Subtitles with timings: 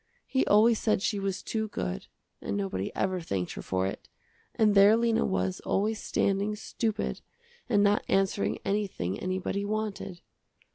[0.25, 2.07] He always said she was too good,
[2.41, 4.09] and nobody ever thanked her for it,
[4.55, 7.21] and there Lena was always standing stupid
[7.69, 10.21] and not answering anything anybody wanted.